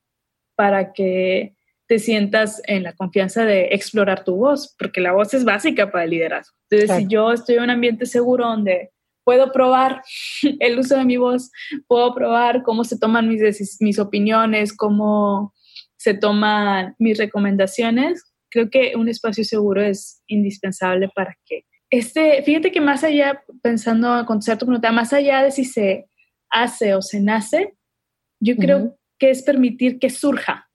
[0.55, 1.52] para que
[1.87, 6.05] te sientas en la confianza de explorar tu voz, porque la voz es básica para
[6.05, 6.55] el liderazgo.
[6.69, 8.91] Entonces, si yo estoy en un ambiente seguro donde
[9.23, 10.01] puedo probar
[10.59, 11.51] el uso de mi voz,
[11.87, 13.41] puedo probar cómo se toman mis,
[13.79, 15.53] mis opiniones, cómo
[15.97, 22.71] se toman mis recomendaciones, creo que un espacio seguro es indispensable para que este, fíjate
[22.71, 26.07] que más allá, pensando a contestar tu pregunta, más allá de si se
[26.49, 27.75] hace o se nace,
[28.39, 30.67] yo creo que es permitir que surja,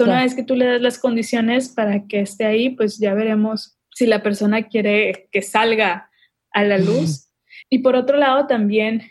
[0.00, 3.78] una vez que tú le das las condiciones para que esté ahí, pues ya veremos
[3.92, 6.10] si la persona quiere que salga
[6.52, 7.28] a la luz.
[7.70, 9.02] Y por otro lado, también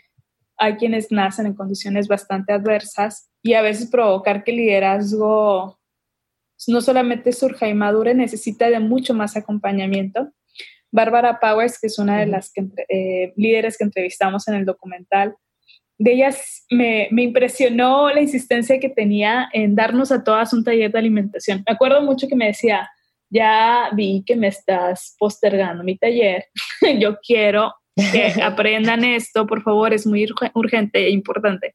[0.56, 5.78] hay quienes nacen en condiciones bastante adversas y a veces provocar que el liderazgo
[6.66, 10.32] no solamente surja y madure, necesita de mucho más acompañamiento.
[10.90, 12.50] Bárbara Powers, que es una de las
[12.88, 15.36] eh, líderes que entrevistamos en el documental,
[15.98, 20.92] de ellas me, me, impresionó la insistencia que tenía en darnos a todas un taller
[20.92, 21.64] de alimentación.
[21.66, 22.88] Me acuerdo mucho que me decía,
[23.30, 26.46] ya vi que me estás postergando mi taller,
[27.00, 31.74] yo quiero que aprendan esto, por favor, es muy urgente e importante.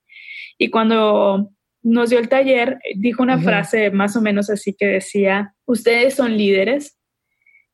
[0.58, 1.50] Y cuando
[1.82, 6.38] nos dio el taller, dijo una frase más o menos así que decía, ustedes son
[6.38, 6.98] líderes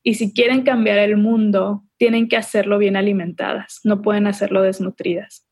[0.02, 5.46] y si quieren cambiar el mundo, tienen que hacerlo bien alimentadas, no pueden hacerlo desnutridas.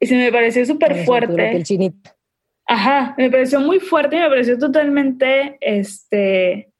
[0.00, 1.62] Y se me pareció súper fuerte.
[2.66, 6.70] Ajá, me pareció muy fuerte y me pareció totalmente este,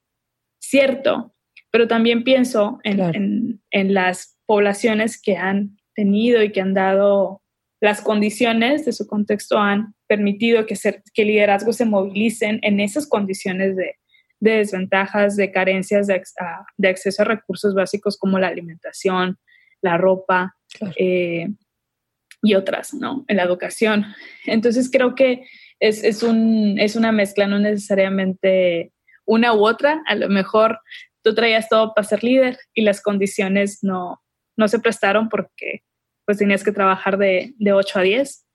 [0.60, 1.34] cierto,
[1.70, 7.42] pero también pienso en, en, las poblaciones que han tenido y que han dado
[7.80, 13.06] las condiciones de su contexto han permitido que, ser, que liderazgos se movilicen en esas
[13.06, 13.94] condiciones de,
[14.40, 16.22] de desventajas, de carencias de,
[16.76, 19.38] de, acceso a recursos básicos como la alimentación,
[19.80, 20.56] la ropa,
[20.96, 21.48] eh,
[22.42, 23.24] y otras, ¿no?
[23.28, 24.06] En la educación.
[24.46, 25.44] Entonces creo que
[25.80, 28.92] es, es, un, es una mezcla, no necesariamente
[29.24, 30.02] una u otra.
[30.06, 30.80] A lo mejor
[31.22, 34.22] tú traías todo para ser líder y las condiciones no,
[34.56, 35.82] no se prestaron porque
[36.24, 38.46] pues tenías que trabajar de, de 8 a 10.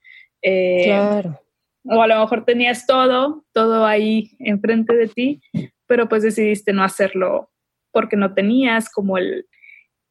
[0.42, 1.40] Eh, claro.
[1.86, 5.40] O a lo mejor tenías todo, todo ahí enfrente de ti,
[5.86, 7.50] pero pues decidiste no hacerlo
[7.92, 9.46] porque no tenías como el,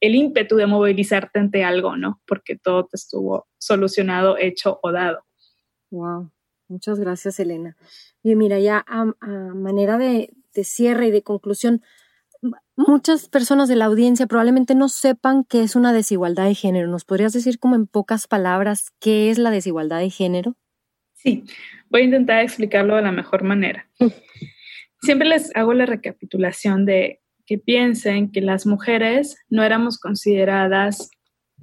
[0.04, 2.22] el ímpetu de movilizarte ante algo, ¿no?
[2.28, 5.24] Porque todo te estuvo solucionado, hecho o dado.
[5.92, 6.30] Wow,
[6.68, 7.78] muchas gracias, Elena.
[8.22, 9.06] Y mira, ya a,
[9.56, 11.82] manera de, cierre y de conclusión,
[12.76, 16.90] muchas personas de la audiencia probablemente no sepan qué es una desigualdad de género.
[16.90, 20.58] ¿Nos podrías decir como en pocas palabras qué es la desigualdad de género?
[21.14, 21.46] Sí,
[21.90, 23.88] voy a intentar explicarlo de la mejor manera.
[25.02, 31.10] Siempre les hago la recapitulación de que piensen que las mujeres no éramos consideradas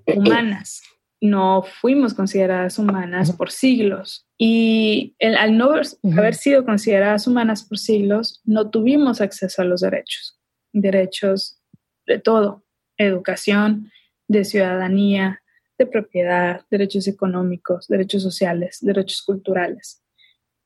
[0.07, 0.83] humanas,
[1.21, 4.27] no fuimos consideradas humanas por siglos.
[4.39, 10.39] Y al no haber sido consideradas humanas por siglos, no tuvimos acceso a los derechos,
[10.73, 11.61] derechos
[12.07, 12.65] de todo,
[12.97, 13.91] educación,
[14.29, 15.43] de ciudadanía,
[15.79, 20.03] de propiedad, derechos económicos, derechos sociales, derechos culturales.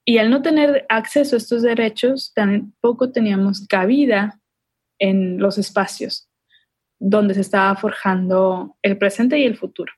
[0.04, 4.40] Y al no tener acceso a estos derechos, tampoco teníamos cabida
[4.98, 6.28] en los espacios
[6.98, 9.92] donde se estaba forjando el presente y el futuro.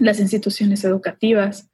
[0.00, 1.70] Las instituciones educativas,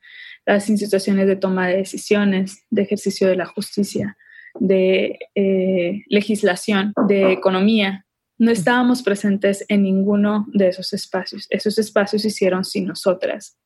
[0.46, 4.16] las instituciones de toma de decisiones, de ejercicio de la justicia,
[4.54, 8.06] de eh, legislación, de economía,
[8.38, 11.46] no estábamos presentes en ninguno de esos espacios.
[11.50, 13.58] Esos espacios se hicieron sin nosotras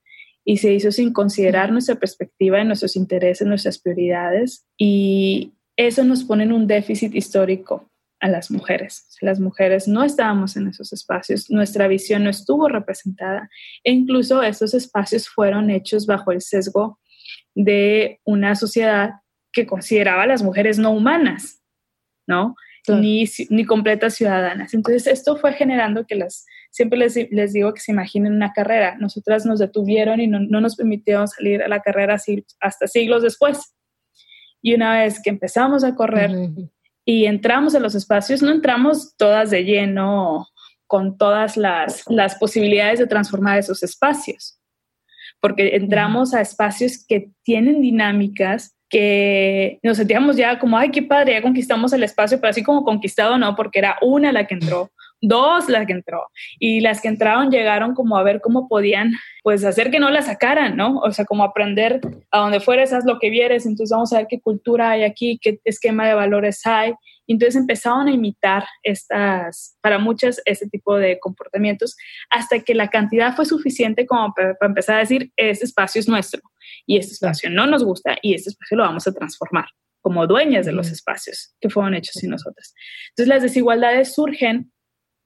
[0.45, 6.45] y se hizo sin considerar nuestra perspectiva, nuestros intereses, nuestras prioridades y eso nos pone
[6.45, 7.92] en un déficit histórico
[8.23, 9.09] a las mujeres.
[9.21, 13.51] Las mujeres no estábamos en esos espacios, nuestra visión no estuvo representada
[13.83, 17.01] e incluso esos espacios fueron hechos bajo el sesgo
[17.55, 19.11] de una sociedad
[19.53, 21.63] que consideraba a las mujeres no humanas,
[22.27, 22.55] ¿no?
[22.89, 24.73] Ni, ni completas ciudadanas.
[24.73, 28.97] Entonces, esto fue generando que las, siempre les, les digo que se imaginen una carrera.
[28.99, 32.17] Nosotras nos detuvieron y no, no nos permitieron salir a la carrera
[32.61, 33.75] hasta siglos después.
[34.61, 36.31] Y una vez que empezamos a correr,
[37.05, 40.47] y entramos en los espacios, no entramos todas de lleno
[40.87, 44.59] con todas las, las posibilidades de transformar esos espacios,
[45.41, 51.33] porque entramos a espacios que tienen dinámicas que nos sentíamos ya como, ay, qué padre,
[51.33, 54.91] ya conquistamos el espacio, pero así como conquistado no, porque era una la que entró,
[55.23, 56.27] dos las que entró,
[56.59, 60.21] y las que entraron llegaron como a ver cómo podían, pues, hacer que no la
[60.21, 60.99] sacaran, ¿no?
[60.99, 64.27] O sea, como aprender a donde fueres, haz lo que vieres, entonces vamos a ver
[64.29, 66.93] qué cultura hay aquí, qué esquema de valores hay,
[67.27, 71.97] entonces empezaron a imitar estas, para muchas, este tipo de comportamientos,
[72.31, 76.41] hasta que la cantidad fue suficiente como para, empezar a decir, este espacio es nuestro
[76.87, 79.67] y este espacio no nos gusta y este espacio lo vamos a transformar
[80.01, 82.75] como dueñas de los espacios que fueron hechos sin nosotras.
[83.11, 84.72] Entonces las desigualdades surgen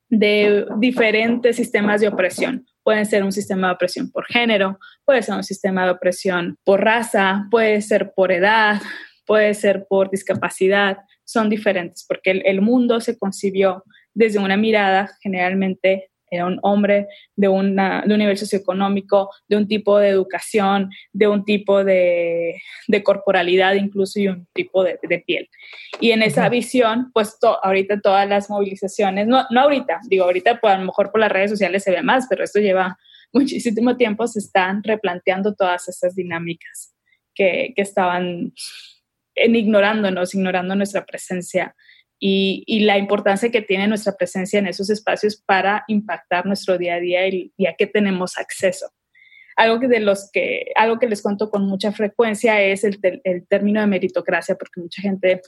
[0.09, 2.67] de diferentes sistemas de opresión.
[2.83, 6.85] Pueden ser un sistema de opresión por género, puede ser un sistema de opresión por
[6.85, 8.81] raza, puede ser por edad,
[9.27, 13.83] puede ser por discapacidad, son diferentes porque el, mundo se concibió
[14.15, 17.07] desde una mirada generalmente era un hombre
[17.37, 22.61] de, una, de un nivel socioeconómico, de un tipo de educación, de un tipo de,
[22.89, 25.49] de corporalidad incluso y un tipo de, de piel.
[26.01, 30.75] Y en esa visión, pues ahorita todas las movilizaciones, no, no ahorita, digo ahorita pues
[30.75, 32.99] a lo mejor por las redes sociales se ve más, pero esto lleva
[33.33, 36.95] muchísimo tiempo, se están replanteando todas estas dinámicas
[37.35, 38.53] que, que estaban
[39.35, 41.77] en ignorándonos, ignorando nuestra presencia
[42.19, 46.95] y, y, la importancia que tiene nuestra presencia en esos espacios para impactar nuestro día
[46.95, 48.87] a día y, y a qué tenemos acceso.
[49.57, 53.47] Algo que, de los que, algo que les cuento con mucha frecuencia es el, el
[53.47, 55.43] término de meritocracia, porque mucha gente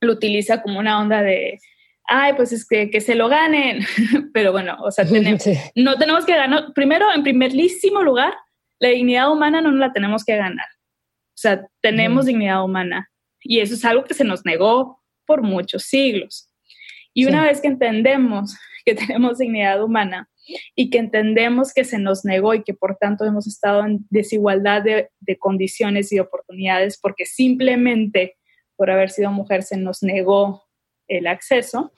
[0.00, 1.58] lo utiliza como una onda de,
[2.06, 3.80] ay, pues es que, que se lo ganen.
[4.32, 5.44] Pero bueno, o sea, tenemos,
[5.74, 6.72] no tenemos que ganar.
[6.74, 8.34] Primero, en primerísimo lugar,
[8.78, 10.66] la dignidad humana no la tenemos que ganar.
[10.66, 13.10] O sea, tenemos dignidad humana.
[13.40, 14.95] Y eso es algo que se nos negó
[15.26, 16.48] por muchos siglos.
[17.12, 20.28] Y una vez que entendemos que tenemos dignidad humana,
[20.74, 24.82] y que entendemos que se nos negó y que por tanto hemos estado en desigualdad
[24.82, 28.36] de, condiciones y oportunidades porque simplemente
[28.76, 30.64] por haber sido mujer se nos negó
[31.08, 31.92] el acceso,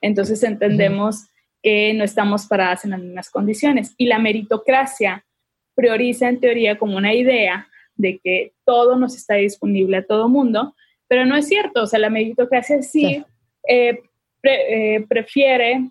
[0.00, 1.26] entonces entendemos
[1.62, 3.94] que no estamos paradas en las mismas condiciones.
[3.98, 5.26] Y la meritocracia
[5.74, 10.74] prioriza en teoría como una idea de que todo nos está disponible a todo mundo,
[11.12, 11.82] pero no es cierto.
[11.82, 13.22] O sea, la meritocracia sí,
[13.68, 14.00] eh,
[14.44, 15.90] eh, prefiere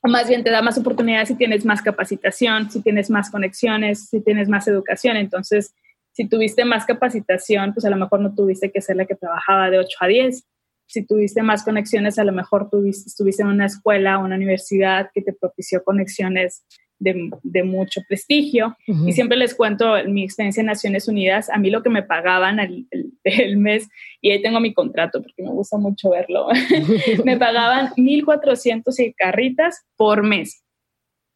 [0.00, 4.08] o más bien te da más oportunidades si tienes más capacitación, si tienes más conexiones,
[4.10, 5.16] si tienes más educación.
[5.16, 5.74] Entonces,
[6.12, 9.70] si tuviste más capacitación, pues a lo mejor no tuviste que ser la que trabajaba
[9.70, 10.46] de 8 a 10.
[10.86, 15.10] Si tuviste más conexiones, a lo mejor tuviste, estuviste en una escuela o una universidad
[15.12, 16.64] que te propició conexiones
[17.04, 18.76] de, mucho prestigio.
[18.86, 21.50] Y siempre les cuento mi experiencia en Naciones Unidas.
[21.50, 22.86] A mí lo que me pagaban el,
[23.24, 23.88] el, mes,
[24.20, 26.48] y ahí tengo mi contrato porque me gusta mucho verlo,
[27.24, 30.64] me pagaban 1.400 carritas por mes.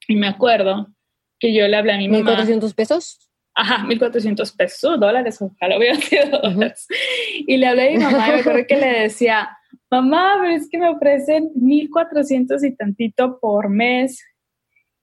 [0.06, 0.88] Y me acuerdo
[1.38, 2.36] que yo le hablé a mi mamá.
[2.36, 3.30] ¿1.400 pesos?
[3.54, 6.86] Ajá, 1.400 pesos, dólares, ojalá hubiera sido dólares.
[7.46, 9.48] Y le hablé a mi mamá y me acuerdo que le decía,
[9.90, 14.22] mamá, pero es que me ofrecen 1.400 y tantito por mes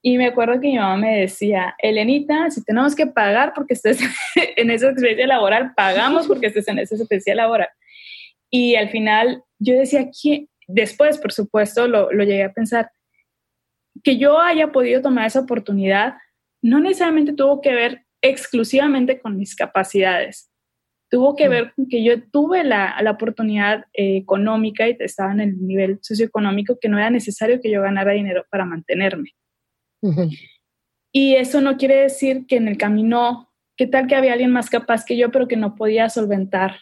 [0.08, 3.99] y me acuerdo que mi mamá me decía, Elenita, si tenemos que pagar porque estés
[4.56, 7.70] en esa experiencia laboral, pagamos porque estés en esa experiencia laboral.
[8.51, 12.91] Y al final yo decía, que después, por supuesto, lo, lo llegué a pensar,
[14.03, 16.14] que yo haya podido tomar esa oportunidad
[16.62, 20.51] no necesariamente tuvo que ver exclusivamente con mis capacidades.
[21.10, 21.51] Tuvo que mm.
[21.51, 25.97] ver con que yo tuve la, la oportunidad eh, económica y estaba en el nivel
[26.03, 29.32] socioeconómico que no era necesario que yo ganara dinero para mantenerme.
[31.11, 34.69] Y eso no quiere decir que en el camino, ¿qué tal que había alguien más
[34.69, 36.77] capaz que yo, pero que no podía solventar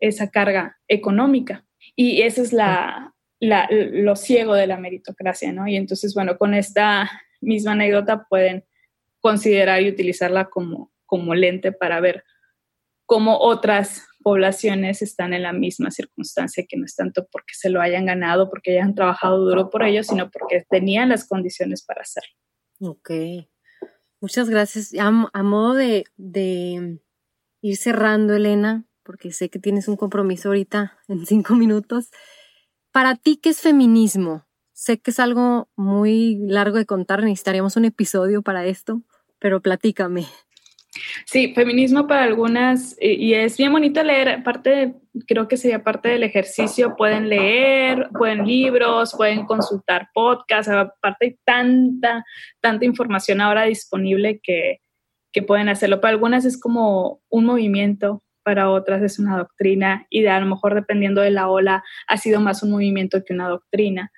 [0.00, 1.64] esa carga económica?
[1.94, 5.68] Y eso es la, lo ciego de la meritocracia, ¿no?
[5.68, 7.10] Y entonces, bueno, con esta
[7.40, 8.64] misma anécdota pueden
[9.20, 12.24] considerar y utilizarla como, como lente para ver
[13.06, 17.80] cómo otras poblaciones están en la misma circunstancia, que no es tanto porque se lo
[17.80, 22.34] hayan ganado, porque hayan trabajado duro por ello, sino porque tenían las condiciones para hacerlo.
[22.80, 23.10] Ok.
[24.20, 24.92] Muchas gracias.
[24.98, 27.00] A, modo de, de,
[27.60, 32.10] ir cerrando, Elena, porque sé que tienes un compromiso ahorita en cinco minutos.
[32.92, 34.46] Para ti, ¿qué es feminismo?
[34.72, 39.02] Sé que es algo muy largo de contar, necesitaríamos un episodio para esto,
[39.38, 40.26] pero platícame.
[41.24, 44.94] Sí, feminismo para algunas, y es bien bonito leer, aparte,
[45.26, 51.38] creo que sería parte del ejercicio, pueden leer, pueden libros, pueden consultar podcasts, aparte hay
[51.44, 52.24] tanta,
[52.60, 54.80] tanta información ahora disponible que,
[55.32, 56.00] que pueden hacerlo.
[56.00, 60.46] Para algunas es como un movimiento, para otras es una doctrina, y de a lo
[60.46, 64.12] mejor dependiendo de la ola ha sido más un movimiento que una doctrina.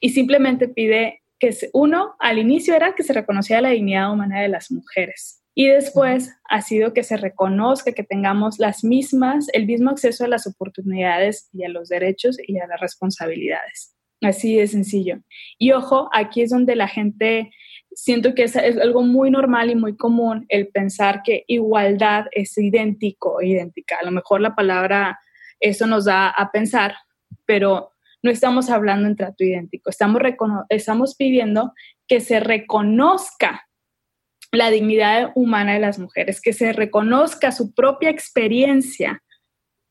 [0.00, 4.48] Y simplemente pide que uno, al inicio era que se reconociera la dignidad humana de
[4.48, 9.90] las mujeres y después ha sido que se reconozca que tengamos las mismas, el mismo
[9.90, 13.92] acceso a las oportunidades y a los derechos y a las responsabilidades.
[14.22, 15.18] Así de sencillo.
[15.58, 17.50] Y ojo, aquí es donde la gente,
[17.90, 23.42] siento que es, algo muy normal y muy común el pensar que igualdad es idéntico,
[23.42, 23.96] idéntica.
[24.00, 25.18] A lo mejor la palabra,
[25.58, 26.94] eso nos da a pensar,
[27.46, 27.90] pero
[28.22, 29.90] no estamos hablando en trato idéntico.
[29.90, 30.22] Estamos,
[30.68, 31.72] estamos pidiendo
[32.06, 33.67] que se reconozca
[34.52, 39.22] la dignidad humana de las mujeres, que se reconozca su propia experiencia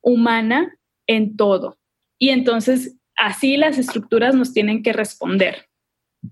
[0.02, 0.78] humana
[1.08, 1.78] en todo.
[2.20, 5.68] Y entonces así las estructuras nos tienen que responder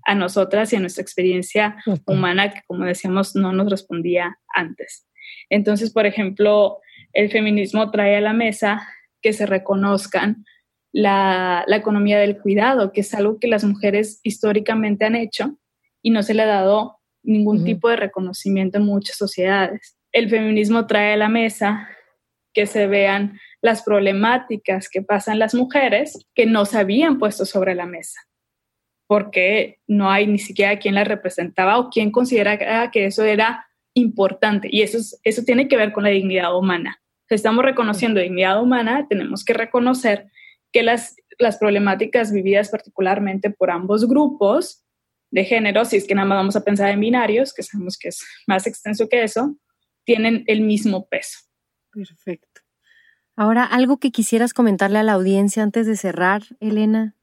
[0.04, 5.06] a nosotras y a nuestra experiencia humana que, como decíamos, no nos respondía antes.
[5.48, 6.78] Entonces, por ejemplo,
[7.12, 8.86] el feminismo trae a la mesa
[9.22, 10.44] que se reconozcan
[10.92, 15.58] la, la economía del cuidado, que es algo que las mujeres históricamente han hecho
[16.02, 16.95] y no se le ha dado
[17.26, 19.96] ningún tipo de reconocimiento en muchas sociedades.
[20.12, 21.88] El feminismo trae a la mesa
[22.54, 27.74] que se vean las problemáticas que pasan las mujeres que no se habían puesto sobre
[27.74, 28.20] la mesa,
[29.06, 34.68] porque no hay ni siquiera quien las representaba o quien considera que eso era importante.
[34.70, 37.02] Y eso, eso tiene que ver con la dignidad humana.
[37.28, 40.26] estamos reconociendo dignidad humana, tenemos que reconocer
[40.72, 44.85] que las, las problemáticas vividas particularmente por ambos grupos
[45.30, 48.08] de género, si es que nada más vamos a pensar en binarios, que sabemos que
[48.08, 49.56] es más extenso que eso,
[50.04, 51.40] tienen el mismo peso.
[51.92, 52.60] Perfecto.
[53.36, 57.14] Ahora, algo que quisieras comentarle a la audiencia antes de cerrar, Elena,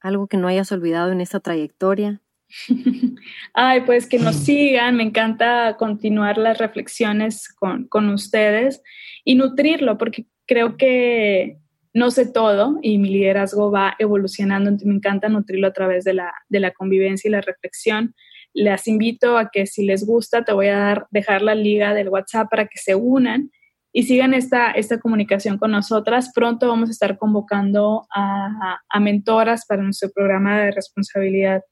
[0.00, 2.20] algo que no hayas olvidado en esta trayectoria.
[3.54, 8.82] Ay, pues que nos sigan, me encanta continuar las reflexiones con, con ustedes
[9.24, 11.58] y nutrirlo, porque creo que
[11.92, 16.14] no sé todo y mi liderazgo va evolucionando, entonces me encanta nutrirlo a través de
[16.14, 18.14] la, de la convivencia y la reflexión.
[18.52, 22.08] Les invito a que si les gusta, te voy a dar, dejar la liga del
[22.08, 23.50] WhatsApp para que se unan
[23.92, 26.32] y sigan esta, esta comunicación con nosotras.
[26.34, 31.62] Pronto vamos a estar convocando a, a mentoras para nuestro programa de responsabilidad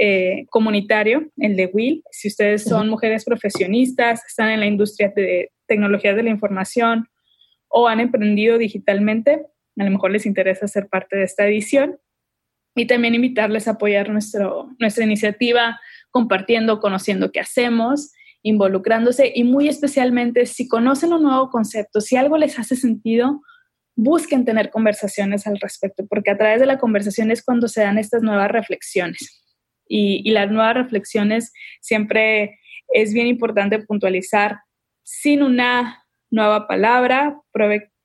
[0.00, 2.04] eh, comunitario, el de Will.
[2.12, 7.08] Si ustedes son mujeres profesionistas, están en la industria de tecnologías de la información
[7.68, 9.42] o han emprendido digitalmente,
[9.78, 11.98] a lo mejor les interesa ser parte de esta edición.
[12.74, 18.12] Y también invitarles a apoyar nuestro, nuestra iniciativa compartiendo, conociendo qué hacemos,
[18.42, 23.42] involucrándose y muy especialmente si conocen un nuevo concepto, si algo les hace sentido,
[23.96, 27.98] busquen tener conversaciones al respecto, porque a través de la conversación es cuando se dan
[27.98, 29.38] estas nuevas reflexiones
[29.88, 32.58] y, las nuevas reflexiones siempre
[32.88, 34.60] es bien importante puntualizar
[35.02, 37.40] sin una nueva palabra,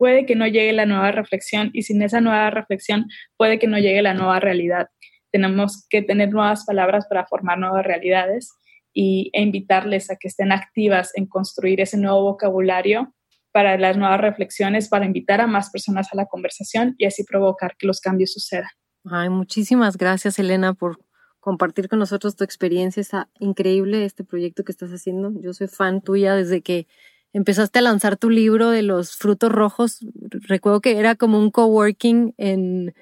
[0.04, 3.80] puede que no llegue la nueva reflexión y sin esa nueva reflexión puede que no
[3.80, 4.90] llegue la nueva realidad.
[5.32, 8.52] Tenemos que tener nuevas palabras para formar nuevas realidades
[8.92, 13.16] y, e invitarles a que estén activas en construir ese nuevo vocabulario
[13.54, 17.78] para las nuevas reflexiones, para invitar a más personas a la conversación y así provocar
[17.78, 18.72] que los cambios sucedan.
[19.06, 21.00] Ay, muchísimas gracias, Elena, por
[21.40, 23.00] compartir con nosotros tu experiencia.
[23.00, 25.32] Está increíble este proyecto que estás haciendo.
[25.40, 26.88] Yo soy fan tuya desde que
[27.34, 30.00] empezaste a lanzar tu libro de los frutos rojos.
[30.48, 32.94] Recuerdo que era como un coworking en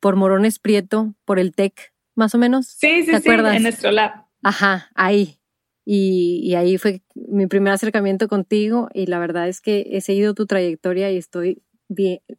[0.00, 2.66] por Morones Prieto, por el TEC, más o menos.
[2.66, 4.24] Sí, sí, sí, en nuestro lab.
[4.42, 5.38] Ajá, ahí.
[5.84, 10.34] Y, y, ahí fue mi primer acercamiento contigo y la verdad es que he seguido
[10.34, 11.62] tu trayectoria y estoy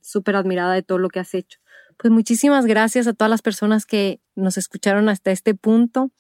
[0.02, 1.60] súper admirada de todo lo que has hecho.
[1.98, 6.12] Pues muchísimas gracias a todas las personas que nos escucharon hasta este punto.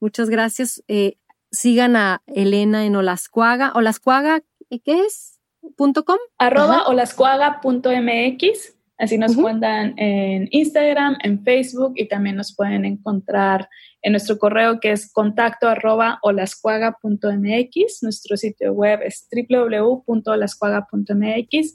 [0.00, 0.82] Muchas gracias.
[0.88, 1.16] Eh,
[1.50, 3.72] sigan a Elena en Olascuaga.
[3.74, 4.42] Olascuaga,
[4.80, 5.40] ¿qué es?
[5.76, 6.18] ¿Punto .com?
[6.38, 8.76] Arroba olascuaga.mx.
[8.98, 13.68] Así nos cuentan en Instagram, en Facebook y también nos pueden encontrar
[14.02, 18.02] en nuestro correo que es contacto arroba olascuaga.mx.
[18.02, 21.74] Nuestro sitio web es www.olascuaga.mx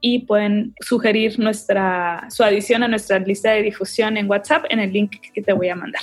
[0.00, 4.92] y pueden sugerir nuestra, su adición a nuestra lista de difusión en WhatsApp en el
[4.92, 6.02] link que te voy a mandar.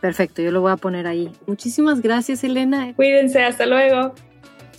[0.00, 1.30] Perfecto, yo lo voy a poner ahí.
[1.46, 2.92] Muchísimas gracias, Elena.
[2.96, 4.12] Cuídense, hasta luego.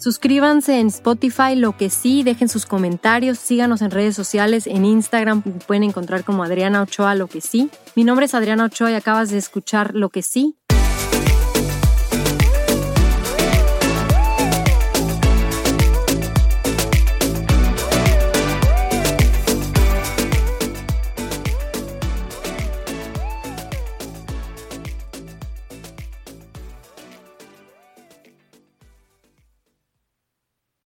[0.02, 5.43] Suscríbanse en Spotify, lo que sí, dejen sus comentarios, síganos en redes sociales, en Instagram
[5.68, 7.70] pueden encontrar como Adriana Ochoa, lo que sí.
[7.95, 10.58] Mi nombre es Adriana Ochoa y acabas de escuchar lo que sí,